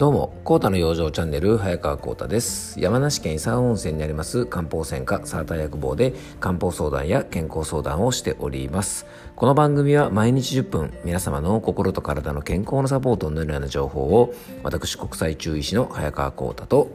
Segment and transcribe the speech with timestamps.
[0.00, 2.80] どうも、コータの養生チャンネル、早川コータです。
[2.80, 9.04] 山梨県伊佐温泉にあります漢方専科サーター薬房で漢方相談や健康相談をしております。
[9.36, 14.32] この番組は毎日10分、皆様の心と体の健康のサポートになるような情報を、
[14.62, 16.90] 私、国際中医師の早川コータと、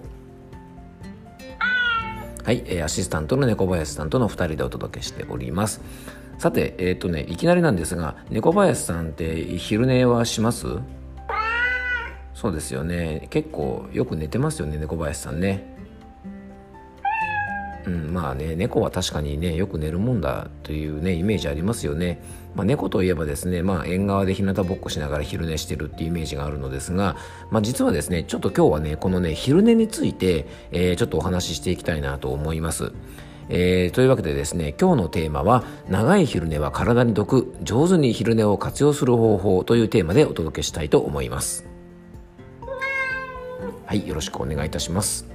[2.43, 5.79] はい、アシスタントの猫林さんとの2人でお届けしております。
[6.39, 10.65] さて、えっ、ー、とね、いきなりなんですが、猫林さんって昼寝はします？
[12.45, 13.25] そうですよね。
[13.31, 15.65] 結構よく寝てますよね猫林さんね。
[17.87, 22.21] うん、まあね猫は確かにねよく寝るもんだというねイメージありますよね、
[22.55, 27.15] まあ、猫といえばですね、まあ、縁側で日向ぼっこしながら昼寝してるっていうイメージがあるのですが、
[27.49, 32.91] まあ、実はですねちょっと今日はねこのね昼寝について、えー、ちょっとお話ししていきたいなと思います。
[33.49, 41.74] えー、というわけでですね今日のテーマは長い昼寝は体に毒上手に昼寝を活用する方法というテーマでお届けしたいと思います。
[43.95, 45.25] はいよろしくお願いいたします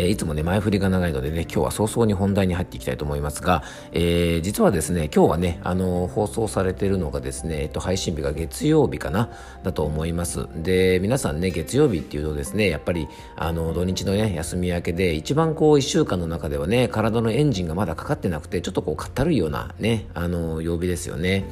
[0.00, 9.32] えー、いつもね、前振りが長いのでね、今日は早々に本題に入っていきたいと思いますが、えー、実はですね、今日はね、あのー、放送されてるのがですね、えっと、配信日が月曜日かな、
[9.64, 10.46] だと思います。
[10.54, 21.44] で、皆さんね、月曜日っていうとですね、やっぱり、あの、土日のね、休み明けで、一番こう、一週間の中ではね、体のエンジンがまだかかってなくて、ちょっとこう、かったるいようなね、あの、曜日ですよね。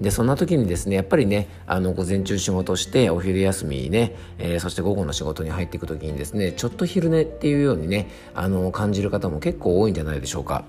[0.00, 10.64] でそんな時にですねやっぱりねあの午前中仕事してお昼休みね、えー、そして午後の仕事に入っていく時にですねちょっと昼寝っていうようにねあの感じる方も結構多いんじゃないでしょうか。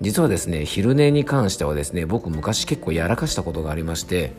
[0.00, 4.32] 実はですね昼寝に関してはですね僕昔結構やらかしたことがありまして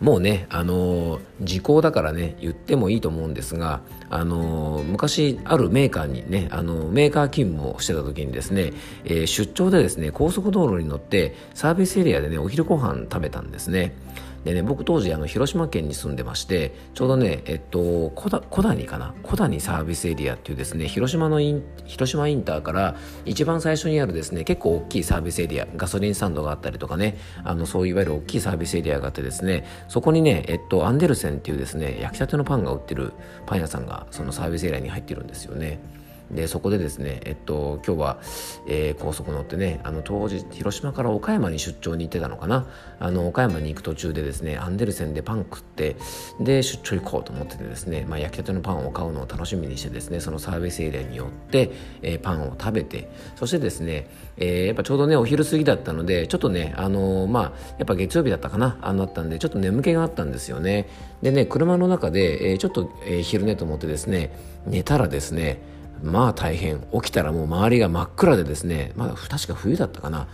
[0.00, 8.72] もうね、あのー、時効だからね、言ってもいいと思うんですが、あのー、昔あるメーカーにね、あのー、メーカー勤務をしてた時にですね、
[9.04, 13.94] えー、出張でですね、高速道路に乗ってサービスエリアでね、お昼ご飯食べたんですね。
[14.44, 18.30] でね、僕当時あの広島県に住んでまして、ちょうどね、えっと、小
[18.62, 19.14] 谷かな？
[19.22, 33.12] 小谷サービスエリアっていうですね、広島のイン、広島インターから一番最初にあるですね、結構大きいサービスエリア、ガソリンスタンドがあったりとかね、あの、そういわゆる大きいサービスエリアがあってですね、そこにね、えっと、アンデルセンっていうですね、焼きたてのパンが売ってる
[33.46, 35.80] パン屋さんがそのサービスエリアに入ってるんですよね。
[36.30, 38.18] でそこでですね、えっと、今日は、
[38.68, 42.66] えー、高速乗ってねあの当時広島から岡山に出張に行ってたのかな？
[43.00, 45.96] あの岡山に行く途中でですねアンデルセンでパン食って
[46.38, 57.42] で出張行こうと思っててですね、まあ、焼きたてのパンを買うのを楽しみにしてですねそのサービスエリアに寄って、えー、パンを食べてそしてですね、えー、やっぱちょうどねお昼過ぎだったのでちょっとねあのまあ
[57.78, 58.78] やっぱ月曜日だったかな？
[58.82, 60.88] あのあったんでちょっと眠気があったんですよね。
[61.22, 64.30] でね車の中で、えー、ちょっと、えー、昼寝と思ってですね
[64.66, 65.60] 寝たらですね
[66.02, 70.28] まあ大変起きたらもう周りが真っ暗でですねまだ確か冬だったかな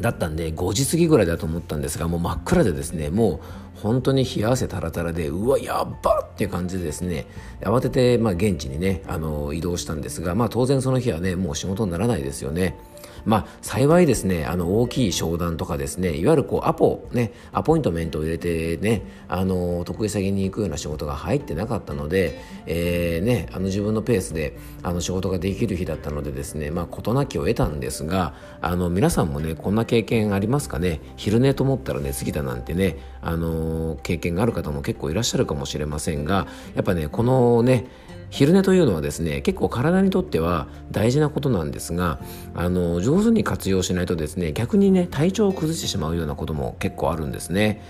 [0.00, 3.40] だったんで5時過ぎぐらいだと思ったんですがもう真っ暗でですねも
[3.76, 7.26] う本当に冷や汗たらたらでうわやっばっていう感じでですね
[7.60, 12.76] 慌ててまあ現地にねあの移動したんですがまあ当然その日はねもう仕事にならないですよね。
[13.26, 37.86] まあ、幸いですね、あの、大きい商談とかですね、いわゆるこう、アポ、ね、アポイントメントを入れてね、あの、得意先に行くような仕事が入ってなかったので、えー、ね、あの、自分のペースで、あの、仕事ができる日だったのでですね、まあ、事なきを得たんですが、あの、皆さんもね、こんな経験ありますかね、昼寝と思ったら寝過ぎたなんてね、あの、経験がある方も結構いらっしゃるかもしれませんが、やっぱね、このね、
[38.30, 42.18] 昼寝というのはですね結構体にとっては大事なことなんですが
[42.54, 47.82] あの上手に活用しないとですね逆にね体調を崩してしまうようなことも結構あるんですね。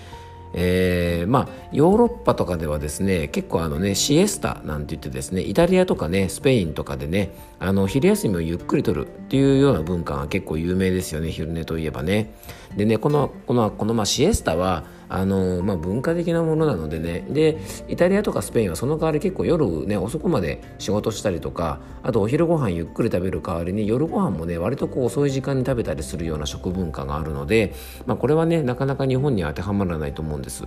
[0.53, 12.33] えー、まあヨーロッパとかではですね結構あのねシエスタなんて言ってですねイタリアとかねスペインとかでねあの昼休みをゆっくりとるっていうような文化が結構有名ですよね昼寝といえばね
[12.75, 27.73] でねこのこのこのまあシエスタはあのまあ、文化的なものなのでねでイタリアとかスペインはその代わり結構夜ね遅くまで仕事したりとかあとお昼ご飯ゆっくり食べる代わりに夜ご飯もね割とこう遅い時間に食べたりするような食文化があるので、
[28.05, 30.65] まあ、これはねなかなか日本には当てはまらないと思うんです。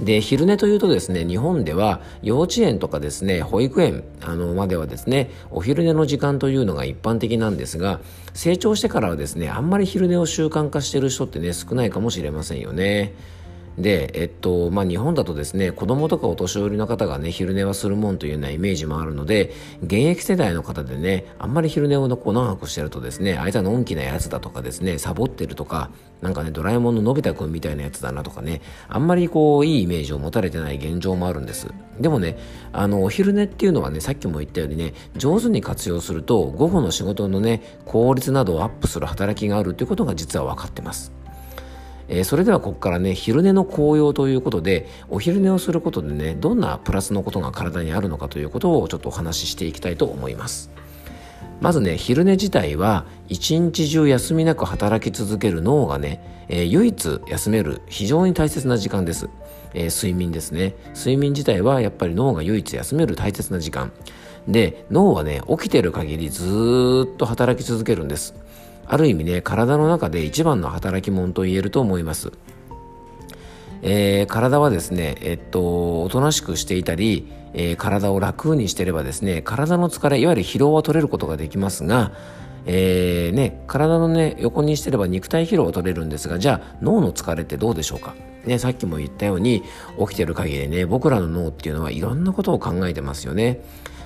[0.00, 8.00] で昼寝というとですね日本では幼稚園とかですね保育園あのまではですねお昼寝の時間というのが一般的なんですが
[8.32, 13.14] 成長してからはですねあんまり昼寝を習慣化している人ってね少ないかもしれませんよね。
[13.78, 25.90] で、えっと、まあ、日本だとですね、子供とかお年寄りの方がね、昼寝はするもんというようなイメージもあるので、現役世代の方でね、あんまり昼寝をこう長くしてるとですね、あいつはのんきなやつだとかですね、サボってるとか、
[26.22, 31.68] なんかね、ドラえもんののび太くんみたいなやつだなとかね、あんまりこう、いいイメージを持たれてない現状もあるんです。
[31.98, 32.38] でもね、
[32.72, 41.23] あの、お昼寝っていうのはね、さっきも言ったようにね、上手に活用すると、午後の仕事のね、効率などをアップする働きがあるということが実は分かってます。
[42.08, 50.70] えー、それではここからね昼寝の効用ということでお昼寝をすることでねどんなプラスのことが体にあるのかということをちょっとお話ししていきたいと思います。
[51.60, 59.30] まずね昼寝自体は一日中休みなく働き続ける脳がね、えー、唯一休める非常に大切な時間です、
[59.72, 60.74] えー、睡眠ですね。
[60.94, 63.92] 睡眠自体はやっぱり脳が唯一休める大切な時間。
[64.46, 68.34] で脳はね起きてる限りずっと働き続けるんです。
[68.86, 72.32] ある意味ね体の中で一番の働き者と言えると思います
[73.86, 82.12] えー、体はですね、えっと、おとなしくしていたり、えー、体を楽にしてればですね、体の疲れ、いわゆる疲労は取れることができますが、
[82.64, 88.14] えー、ね、体のね、横にしてれば肉体疲労は取れるんですが、じゃあ脳の疲れってどうでしょうか？
[88.46, 89.62] ね、さっきも言ったように、
[89.98, 93.60] 起きてる限りね、僕らの脳っていうのはいろんなことを考えてますよね。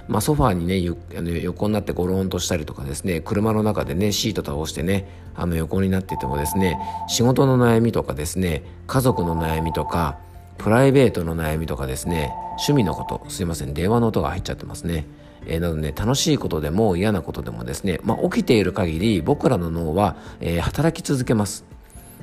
[0.09, 5.07] まあ、ソファーにねあの横になってゴロンとしたりとかですね車の中でねシート倒してね
[5.37, 6.79] あの横になっててもですね
[7.09, 10.19] 仕事の悩みとかですね家族の悩みとか
[10.57, 15.07] プライベートの悩みとかですね趣味のことすいません電話の音が入っちゃってますね。
[15.47, 21.68] えー、なので、ね、楽しいことでも嫌なことでもですね、まあ、起きている限り僕らの脳は、えー、働き続けます。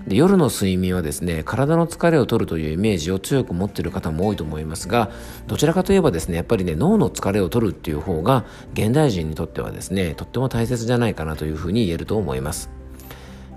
[0.08, 5.10] で夜の睡眠はですね体の疲れを取るというイメージを強く持っている方も多いと思いますが
[5.48, 12.70] どちらかといえばですねやっぱりね脳の疲れを取るっていう方が現代人にとってはですねとっても大切じゃないかなというふうに言えると思います。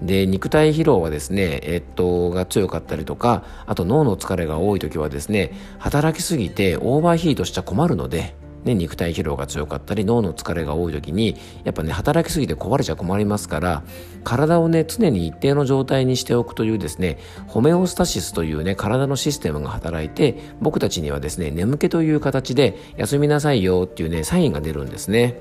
[0.03, 13.82] で肉体疲労はですね、えっと、が強かったりとかあと脳の疲れが多い時はですね働きすぎてオーバーヒートしちゃ困るのでね、肉体疲労が強かったり脳の疲れが多い時にやっぱね働きすぎて壊れちゃ困りますから
[14.25, 25.40] 体をね常に一定の状態にしておくというですねホメオスタシスというね体のシステムが働いて僕たちにはですね眠気という形で休みなさいよっていうねサインが出るんですね。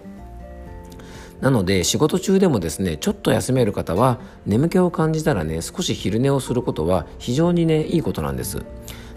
[1.42, 8.66] なので仕事中でもですねちょっと休める方は眠気を感じたらね少し昼寝をすることは非常にねいいことなんです。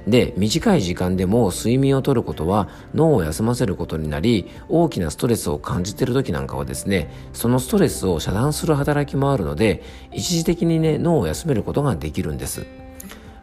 [0.06, 9.82] で短い時間でも睡眠をとることは脳を休ませることになり大きなストレスを感じている時なんかはですねそのストレスを遮断する働きもあるので
[10.12, 12.67] 一時的にね脳を休めることができるんです。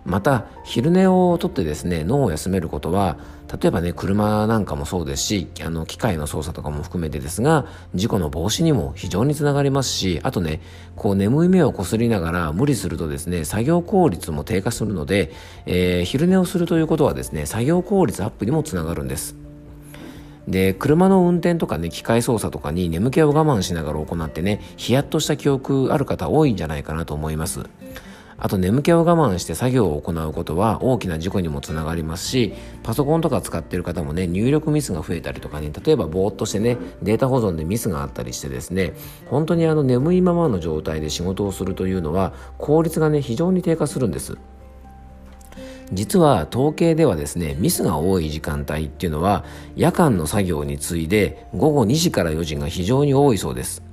[0.07, 3.17] また昼寝をとってですね脳を休めることは
[3.61, 10.61] 例えばね車なんかもそうですしあの機械の操作とかも含めてですが事故の防止にも非常につながりますしあとね
[10.95, 15.33] こう眠い目をこすりながら無理するとですね作業効率も低下するので、
[15.65, 19.35] えー、昼寝をするということはですね作業効率アップにもつながるんです。
[20.47, 27.65] で車の運転とかね機械操作とかに眠気を我慢しながら行ってねヒヤッとした記憶ある方多いんじゃないかなと思います。
[28.39, 32.53] あと眠気を我慢して作業を行うことは大きな事故にもつながりますし
[32.83, 38.93] パソコンとか使ってる方もね入力ミスが増えたりとかね例えばぼーっとしてねデータ保存でミスがあったりしてですね
[39.29, 44.37] 本当にあの眠いままの状態で仕事をするというのは効率がね非常に低下するんです。
[45.93, 49.45] 実は統計ではですねミスが多い時間帯っていうのは
[49.77, 53.86] 夜間の作業に次いで午後2時から4時が非常に多いそうです。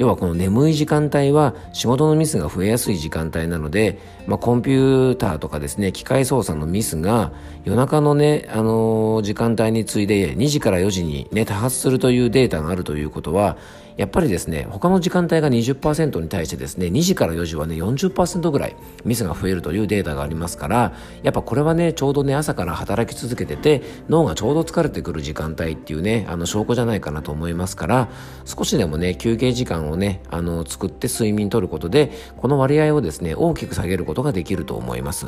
[0.00, 7.32] 要はこの眠い時間帯は仕事のミスが増えやすい時間帯なので、まあ、コンピューターとかですね機械操作のミスが
[7.64, 13.58] 夜中のね、あのー、時間帯に次いで2時から4時にね多発するというデータがあるということは
[14.00, 28.08] やっぱりですね他の時間帯が20%に対してですね2時から4時はね40%ぐらいミスが増えるというデータがありますからやっぱこれはねちょうどね朝から働き続けてて脳がちょうど疲れてくる時間帯っていうねあの証拠じゃないかなと思いますから
[28.46, 35.26] 少しでもね休憩時間ををねあの作って睡眠とることでこの割合をですね大きく下げることができると思います。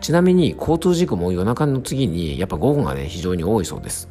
[0.00, 4.08] ちなみに交通事故も夜中の次にやっぱ午後がね非常に多いそうです。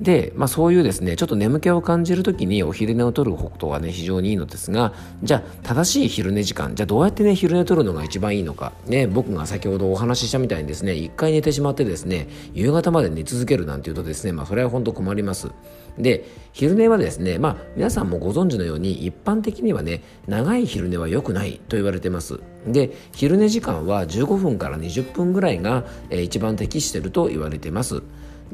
[0.00, 8.72] で、まあ、そういうですねちょっと眠気を感じる時にお昼寝をとることがね非常にいいのですがじゃあ正しい昼寝時間じゃあどうやってね昼寝をとるのが一番いいのか。
[8.86, 15.50] ね僕が先ほどお話ししたみたいにですね一回寝てしまってですね夕方まで寝続けるなんていうとですねまあそれは本当困ります。
[15.98, 22.40] で昼寝はですねまあ皆さんもご存知のように一般的にはね長い昼寝は良くないと言われてます。
[22.66, 28.02] で昼寝時間は15分から20分ぐらいが、えー、一番適していると言われてます。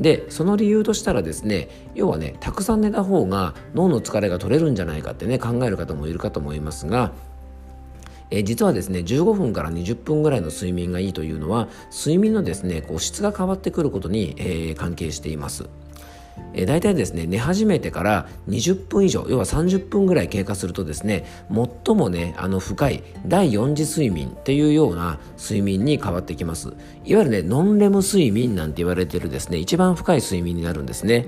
[0.00, 7.12] でその理由としたらですね要はねたくさん寝た方が脳の疲れが取れるんじゃないかってね考える方もいるかと思いますが
[8.30, 15.68] え実はですね15分から20分ぐらいの睡眠がいいというのは睡眠のですねこう質が変わってくることに、えー、関係しています。
[16.54, 21.24] えー、大体ですね寝始めてから20分以上要は30分ぐらい経過するとですね
[21.86, 26.68] 最もねあの深い第4次睡眠っていうような睡眠に変わってきます。
[27.04, 31.26] いわゆるねノンレム睡眠なんて言われてるですね一番深い睡眠になるんですね。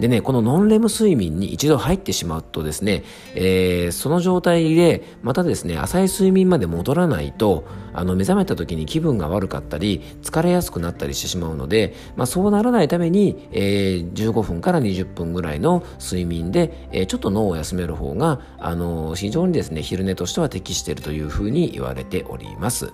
[0.00, 3.04] でね、このノンレム睡眠に一度入ってしまうとですね、
[3.34, 22.90] えー、その状態でまたですね、浅い睡眠まで戻らないと、あの目覚めた時に気分が悪かったり、疲れやすくなったりしてしまうので、まあ、そうならないために、えー、15分から20分ぐらいの睡眠で、えー、ちょっと脳を休める方が、あの非常にですね、昼寝としては適しているというふうに言われております。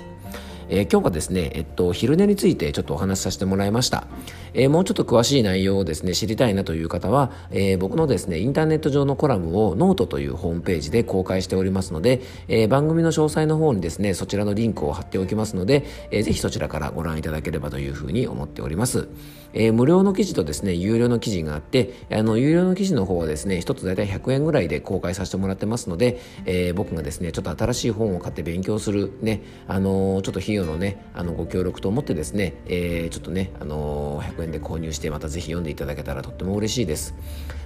[0.69, 4.09] えー、今日はですね、えっと、昼寝についてちょっとお話しさせてもらいました。
[4.53, 19.09] えー、もうちょっと詳しい内容をですね、知りたいなという方は、えー、僕のですね、インターネット上のコラムをノートというホームページで公開しておりますので、え番組の詳細の方にですね、そちらのリンクを貼っておきますので、えー、ぜひそちらからご覧いただければというふうに思っております。
[19.53, 37.15] え無料の記事とですね、有料の記事があって、あの、有料の記事の方はですね、一つ大体100円ぐらいで公開させてもらってますので、え僕がですね、ちょっと新しい本を買って勉強するね、あのちょっと費用のね、あのご協力と思ってですね、えー、ちょっとね、あのー、100円で購入してまたぜひ読んでいただけたらとっても嬉しいです。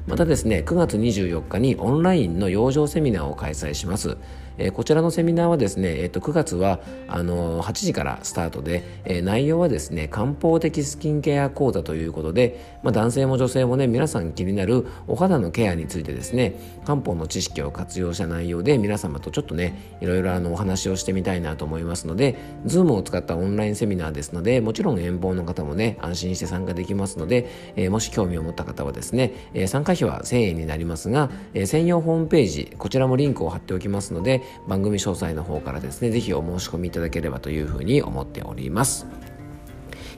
[0.06, 4.16] またですね、9月24日にオンラインの養生セミナーを開催します。
[4.58, 16.54] えー、こちらのセミナーはですね、えー、と9月はあのー、8時からスタートで、えー、内容はですね漢方的スキンケア講座ということで、まあ、男性も女性もね皆さん気になるお肌のケアについてですね
[16.84, 39.06] 漢方の知識を活用した内容で皆様とちょっとねいろいろあのお話をしてみたいなと思いますので Zoom を使ったオンラインセミナーですのでもちろん遠方の方もね安心して参加できますので、えー、もし興味を持った方はですね、えー、参加費は1000円になりますが、えー、専用ホームページこちらもリンクを貼っておきますので番組詳細の方からですね、是非お申し込みいただければというふうに思っております。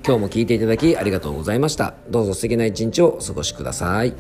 [0.05, 1.95] 今日も聞いていただきありがとうございました。
[2.11, 4.13] どうぞ素敵な一日をお過ごしください。